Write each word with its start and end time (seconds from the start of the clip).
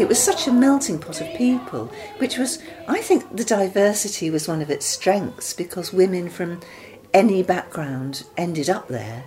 it 0.00 0.08
was 0.08 0.18
such 0.18 0.46
a 0.46 0.52
melting 0.52 0.98
pot 0.98 1.20
of 1.20 1.28
people, 1.36 1.92
which 2.16 2.38
was, 2.38 2.62
I 2.88 3.02
think, 3.02 3.36
the 3.36 3.44
diversity 3.44 4.30
was 4.30 4.48
one 4.48 4.62
of 4.62 4.70
its 4.70 4.86
strengths 4.86 5.52
because 5.52 5.92
women 5.92 6.30
from 6.30 6.60
any 7.12 7.42
background 7.42 8.24
ended 8.38 8.70
up 8.70 8.88
there. 8.88 9.24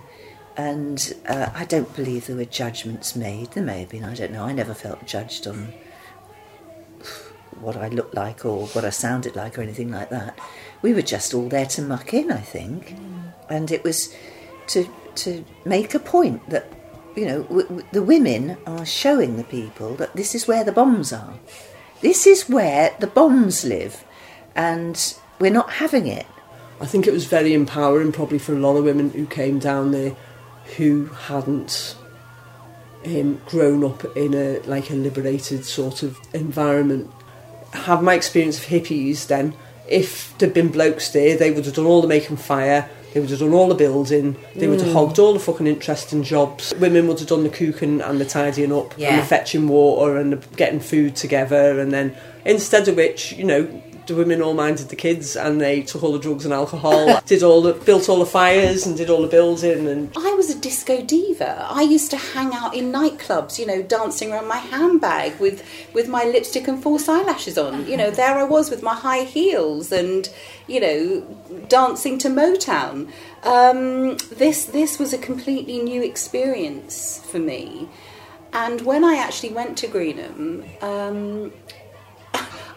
And 0.56 1.14
uh, 1.28 1.50
I 1.54 1.64
don't 1.64 1.94
believe 1.94 2.26
there 2.26 2.34
were 2.34 2.44
judgments 2.44 3.14
made. 3.14 3.52
There 3.52 3.62
may 3.62 3.80
have 3.80 3.88
been, 3.88 4.04
I 4.04 4.14
don't 4.14 4.32
know. 4.32 4.44
I 4.44 4.52
never 4.52 4.74
felt 4.74 5.06
judged 5.06 5.46
on 5.46 5.72
what 7.60 7.76
I 7.76 7.86
looked 7.88 8.14
like 8.14 8.44
or 8.44 8.66
what 8.68 8.84
I 8.84 8.90
sounded 8.90 9.36
like 9.36 9.56
or 9.56 9.62
anything 9.62 9.92
like 9.92 10.10
that. 10.10 10.36
We 10.82 10.92
were 10.92 11.02
just 11.02 11.34
all 11.34 11.48
there 11.48 11.66
to 11.66 11.82
muck 11.82 12.12
in, 12.14 12.32
I 12.32 12.40
think. 12.40 12.96
And 13.48 13.70
it 13.70 13.84
was 13.84 14.12
to, 14.68 14.88
to 15.16 15.44
make 15.64 15.94
a 15.94 16.00
point 16.00 16.48
that 16.50 16.73
you 17.16 17.26
know, 17.26 17.42
w- 17.44 17.68
w- 17.68 17.86
the 17.92 18.02
women 18.02 18.56
are 18.66 18.86
showing 18.86 19.36
the 19.36 19.44
people 19.44 19.94
that 19.96 20.14
this 20.14 20.34
is 20.34 20.48
where 20.48 20.64
the 20.64 20.72
bombs 20.72 21.12
are. 21.12 21.34
This 22.00 22.26
is 22.26 22.48
where 22.48 22.94
the 22.98 23.06
bombs 23.06 23.64
live, 23.64 24.04
and 24.54 25.14
we're 25.38 25.50
not 25.50 25.74
having 25.74 26.06
it. 26.06 26.26
I 26.80 26.86
think 26.86 27.06
it 27.06 27.12
was 27.12 27.26
very 27.26 27.54
empowering, 27.54 28.12
probably 28.12 28.38
for 28.38 28.52
a 28.52 28.58
lot 28.58 28.76
of 28.76 28.84
women 28.84 29.10
who 29.10 29.26
came 29.26 29.58
down 29.58 29.92
there 29.92 30.16
who 30.76 31.06
hadn't 31.06 31.96
um, 33.06 33.40
grown 33.46 33.84
up 33.84 34.04
in 34.16 34.34
a 34.34 34.58
like 34.66 34.90
a 34.90 34.94
liberated 34.94 35.64
sort 35.64 36.02
of 36.02 36.18
environment. 36.32 37.10
Have 37.72 38.02
my 38.02 38.14
experience 38.14 38.58
of 38.58 38.64
hippies 38.66 39.26
then. 39.26 39.54
If 39.88 40.36
there'd 40.38 40.54
been 40.54 40.68
blokes 40.68 41.10
there, 41.10 41.36
they 41.36 41.50
would 41.50 41.66
have 41.66 41.74
done 41.74 41.86
all 41.86 42.00
the 42.00 42.08
making 42.08 42.38
fire, 42.38 42.88
they 43.14 43.20
would 43.20 43.30
have 43.30 43.38
done 43.38 43.52
all 43.54 43.68
the 43.68 43.74
building. 43.76 44.34
They 44.56 44.66
would 44.66 44.80
have 44.80 44.90
Mm. 44.90 44.92
hogged 44.92 45.18
all 45.20 45.32
the 45.32 45.38
fucking 45.38 45.68
interesting 45.68 46.24
jobs. 46.24 46.74
Women 46.80 47.06
would 47.08 47.20
have 47.20 47.28
done 47.28 47.44
the 47.44 47.48
cooking 47.48 48.00
and 48.00 48.20
the 48.20 48.24
tidying 48.24 48.72
up 48.72 48.92
and 48.98 49.20
the 49.20 49.24
fetching 49.24 49.68
water 49.68 50.16
and 50.16 50.32
the 50.32 50.40
getting 50.56 50.80
food 50.80 51.14
together. 51.14 51.78
And 51.78 51.92
then 51.92 52.14
instead 52.44 52.88
of 52.88 52.96
which, 52.96 53.32
you 53.32 53.44
know, 53.44 53.68
the 54.06 54.14
women 54.14 54.42
all 54.42 54.54
minded 54.54 54.88
the 54.88 54.96
kids 54.96 55.36
and 55.36 55.60
they 55.60 55.82
took 55.82 56.02
all 56.02 56.12
the 56.12 56.18
drugs 56.18 56.44
and 56.44 56.54
alcohol, 56.54 57.20
did 57.26 57.42
all 57.42 57.62
the 57.62 57.72
built 57.72 58.08
all 58.08 58.18
the 58.18 58.26
fires 58.26 58.86
and 58.86 58.96
did 58.96 59.10
all 59.10 59.22
the 59.22 59.28
building 59.28 59.86
and 59.86 60.12
I 60.16 60.34
was 60.34 60.50
a 60.50 60.58
disco 60.58 61.02
diva. 61.02 61.66
I 61.70 61.82
used 61.82 62.10
to 62.10 62.16
hang 62.16 62.52
out 62.54 62.74
in 62.74 62.92
nightclubs, 62.92 63.58
you 63.58 63.66
know, 63.66 63.82
dancing 63.82 64.32
around 64.32 64.48
my 64.48 64.58
handbag 64.58 65.38
with, 65.40 65.66
with 65.92 66.08
my 66.08 66.24
lipstick 66.24 66.68
and 66.68 66.82
false 66.82 67.08
eyelashes 67.08 67.58
on. 67.58 67.86
You 67.86 67.96
know, 67.96 68.10
there 68.10 68.36
I 68.36 68.44
was 68.44 68.70
with 68.70 68.82
my 68.82 68.94
high 68.94 69.24
heels 69.24 69.92
and, 69.92 70.28
you 70.66 70.80
know, 70.80 71.66
dancing 71.68 72.18
to 72.18 72.28
Motown. 72.28 73.10
Um, 73.42 74.16
this 74.30 74.64
this 74.64 74.98
was 74.98 75.12
a 75.12 75.18
completely 75.18 75.78
new 75.78 76.02
experience 76.02 77.20
for 77.30 77.38
me. 77.38 77.88
And 78.54 78.82
when 78.82 79.04
I 79.04 79.16
actually 79.16 79.52
went 79.52 79.76
to 79.78 79.88
Greenham, 79.88 80.64
um, 80.82 81.52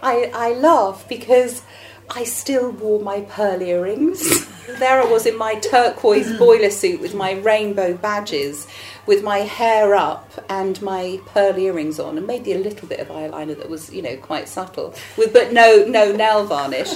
I, 0.02 0.32
I 0.34 0.54
laugh 0.54 1.06
because 1.08 1.64
I 2.10 2.24
still 2.24 2.72
wore 2.72 3.02
my 3.02 3.22
pearl 3.22 3.62
earrings. 3.62 4.48
there 4.80 5.02
I 5.02 5.06
was 5.06 5.26
in 5.26 5.38
my 5.38 5.56
turquoise 5.56 6.28
mm. 6.28 6.40
boiler 6.40 6.70
suit 6.70 7.02
with 7.02 7.14
my 7.14 7.34
rainbow 7.34 7.96
badges, 7.96 8.68
with 9.06 9.24
my 9.24 9.40
hair 9.40 9.94
up 9.94 10.32
and 10.50 10.82
my 10.82 11.20
pearl 11.26 11.58
earrings 11.58 12.00
on, 12.00 12.18
and 12.18 12.26
maybe 12.26 12.54
a 12.54 12.58
little 12.58 12.88
bit 12.88 13.00
of 13.00 13.08
eyeliner 13.08 13.58
that 13.58 13.70
was, 13.70 13.92
you 13.92 14.02
know, 14.02 14.16
quite 14.18 14.48
subtle, 14.48 14.94
with 15.18 15.34
but 15.34 15.52
no 15.52 15.86
no 15.86 16.12
nail 16.12 16.46
varnish. 16.46 16.94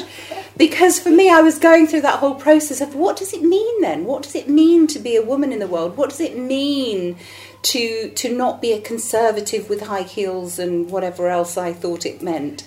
Because 0.58 1.00
for 1.00 1.10
me, 1.10 1.30
I 1.30 1.42
was 1.42 1.60
going 1.60 1.88
through 1.88 2.02
that 2.02 2.20
whole 2.20 2.36
process 2.36 2.82
of 2.82 2.96
what 2.96 3.18
does 3.18 3.34
it 3.34 3.42
mean 3.42 3.82
then? 3.82 4.06
What 4.06 4.24
does 4.24 4.36
it 4.36 4.48
mean 4.48 4.88
to 4.88 5.00
be 5.00 5.16
a 5.16 5.22
woman 5.26 5.52
in 5.52 5.60
the 5.60 5.68
world? 5.68 5.98
What 5.98 6.10
does 6.10 6.20
it 6.20 6.38
mean? 6.38 7.18
To, 7.64 8.10
to 8.10 8.36
not 8.36 8.60
be 8.60 8.74
a 8.74 8.82
conservative 8.82 9.70
with 9.70 9.82
high 9.82 10.02
heels 10.02 10.58
and 10.58 10.90
whatever 10.90 11.30
else 11.30 11.58
I 11.58 11.74
thought 11.74 12.08
it 12.08 12.24
meant. 12.24 12.64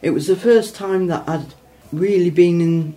It 0.00 0.10
was 0.10 0.26
the 0.26 0.36
first 0.36 0.76
time 0.76 1.08
that 1.08 1.28
I'd 1.28 1.54
really 1.92 2.30
been 2.30 2.60
in. 2.60 2.96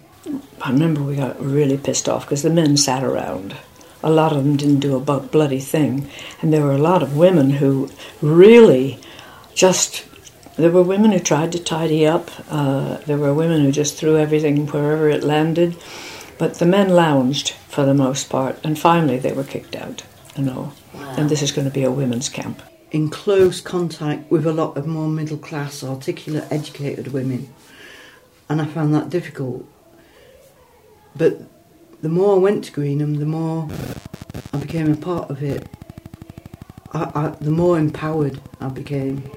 I 0.62 0.72
remember 0.72 1.02
we 1.02 1.16
got 1.16 1.42
really 1.44 1.78
pissed 1.78 2.08
off 2.08 2.26
because 2.26 2.44
the 2.44 2.50
men 2.50 2.78
sat 2.78 3.04
around. 3.04 3.56
A 4.04 4.10
lot 4.10 4.32
of 4.34 4.44
them 4.44 4.58
didn't 4.58 4.80
do 4.80 4.96
a 4.96 5.20
bloody 5.20 5.60
thing. 5.60 6.10
And 6.42 6.54
there 6.54 6.64
were 6.64 6.74
a 6.74 6.78
lot 6.78 7.04
of 7.04 7.18
women 7.18 7.52
who 7.52 7.90
really 8.22 9.00
just. 9.54 10.06
There 10.58 10.72
were 10.72 10.84
women 10.84 11.12
who 11.12 11.20
tried 11.20 11.52
to 11.54 11.60
tidy 11.60 12.06
up. 12.06 12.30
Uh, 12.50 12.98
there 13.08 13.18
were 13.18 13.34
women 13.34 13.62
who 13.62 13.72
just 13.72 13.96
threw 13.98 14.18
everything 14.18 14.68
wherever 14.68 15.10
it 15.10 15.24
landed. 15.24 15.76
But 16.38 16.56
the 16.56 16.66
men 16.66 16.90
lounged 16.90 17.52
for 17.52 17.86
the 17.86 17.94
most 17.94 18.30
part. 18.30 18.60
And 18.64 18.78
finally 18.78 19.18
they 19.18 19.34
were 19.34 19.44
kicked 19.44 19.76
out. 19.76 20.04
You 20.36 20.44
know. 20.44 20.74
And 20.94 21.30
this 21.30 21.42
is 21.42 21.52
going 21.52 21.68
to 21.68 21.74
be 21.74 21.84
a 21.84 21.92
women's 21.92 22.30
camp. 22.30 22.62
In 22.92 23.10
close 23.10 23.62
contact 23.62 24.30
with 24.30 24.46
a 24.46 24.52
lot 24.52 24.76
of 24.76 24.86
more 24.86 25.08
middle 25.08 25.38
class, 25.38 25.84
articulate, 25.84 26.46
educated 26.52 27.14
women. 27.14 27.54
And 28.50 28.62
I 28.62 28.66
found 28.66 28.94
that 28.94 29.10
difficult. 29.10 29.66
But 31.16 31.42
the 32.02 32.10
more 32.10 32.36
I 32.36 32.40
went 32.40 32.66
to 32.66 32.72
Greenham, 32.72 33.20
the 33.20 33.26
more 33.26 33.70
I 34.54 34.58
became 34.58 34.92
a 34.92 34.98
part 34.98 35.30
of 35.30 35.42
it. 35.42 35.68
I, 36.94 37.12
I, 37.16 37.30
the 37.40 37.52
more 37.52 37.78
empowered 37.78 38.42
I 38.60 38.68
became. 38.68 39.32